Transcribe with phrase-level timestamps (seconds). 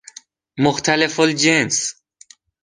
[0.57, 1.95] مختلف الجنس